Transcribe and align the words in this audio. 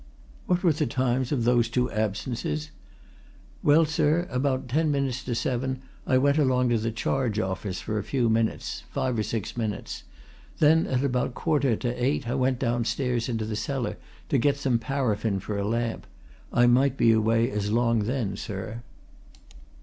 "What 0.47 0.63
were 0.63 0.73
the 0.73 0.87
times 0.87 1.31
of 1.31 1.43
those 1.43 1.69
two 1.69 1.91
absences?" 1.91 2.71
"Well, 3.61 3.85
sir, 3.85 4.27
about 4.31 4.67
ten 4.67 4.89
minutes 4.89 5.23
to 5.25 5.35
seven 5.35 5.83
I 6.07 6.17
went 6.17 6.39
along 6.39 6.69
to 6.69 6.79
the 6.79 6.89
charge 6.91 7.37
office 7.39 7.81
for 7.81 7.99
a 7.99 8.03
few 8.03 8.27
minutes 8.27 8.81
five 8.89 9.19
or 9.19 9.21
six 9.21 9.55
minutes. 9.55 10.01
Then 10.57 10.87
at 10.87 11.03
about 11.03 11.27
a 11.27 11.31
quarter 11.37 11.75
to 11.75 12.03
eight 12.03 12.27
I 12.27 12.33
went 12.33 12.57
downstairs 12.57 13.29
into 13.29 13.45
the 13.45 13.55
cellar 13.55 13.97
to 14.29 14.39
get 14.39 14.57
some 14.57 14.79
paraffin 14.79 15.39
for 15.39 15.55
a 15.59 15.67
lamp 15.67 16.07
I 16.51 16.65
might 16.65 16.97
be 16.97 17.11
away 17.11 17.51
as 17.51 17.71
long, 17.71 18.05
then, 18.05 18.35
sir." 18.37 18.81